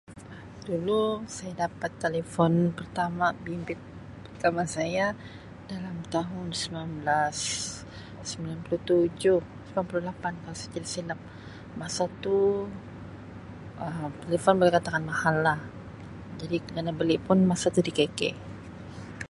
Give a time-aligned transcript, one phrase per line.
[0.69, 1.01] Dulu
[1.35, 3.77] saya dapat telefon pertama bimbit
[4.25, 5.05] pertama saya
[5.71, 7.37] dalam tahun sembilan belas
[8.29, 11.19] sembilan puluh tujuh sembilan puluh lapan kalau saya tidak silap
[11.79, 12.37] masa tu
[13.83, 15.59] Um telefon boleh dikatakan mahal lah
[16.41, 18.21] jadi kena beli pun masa tu di KK.